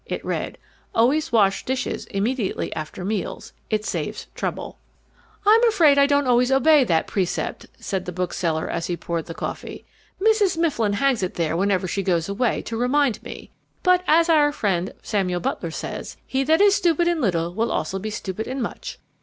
[0.07, 0.57] It read:
[0.95, 4.79] ALWAYS WASH DISHES IMMEDIATELY AFTER MEALS IT SAVES TROUBLE
[5.45, 9.35] "I'm afraid I don't always obey that precept," said the bookseller as he poured the
[9.35, 9.85] coffee.
[10.19, 10.57] "Mrs.
[10.57, 13.51] Mifflin hangs it there whenever she goes away, to remind me.
[13.83, 17.99] But, as our friend Samuel Butler says, he that is stupid in little will also
[17.99, 18.97] be stupid in much.